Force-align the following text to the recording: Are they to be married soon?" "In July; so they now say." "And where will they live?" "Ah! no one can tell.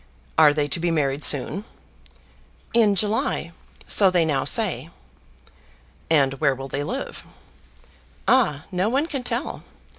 Are 0.35 0.51
they 0.51 0.67
to 0.69 0.79
be 0.79 0.89
married 0.89 1.23
soon?" 1.23 1.63
"In 2.73 2.95
July; 2.95 3.51
so 3.87 4.09
they 4.09 4.25
now 4.25 4.45
say." 4.45 4.89
"And 6.09 6.33
where 6.39 6.55
will 6.55 6.67
they 6.67 6.81
live?" 6.81 7.23
"Ah! 8.27 8.65
no 8.71 8.89
one 8.89 9.05
can 9.05 9.21
tell. 9.23 9.61